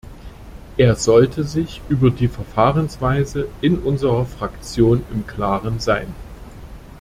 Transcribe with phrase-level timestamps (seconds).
[0.77, 6.07] Er sollte sich über die Verfahrensweise in unserer Fraktion im klaren sein.